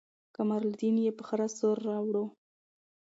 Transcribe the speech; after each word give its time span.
قمرالدين 0.35 0.95
يې 1.05 1.11
په 1.17 1.23
خره 1.27 1.47
سور 1.57 1.77
راوړو. 1.89 2.25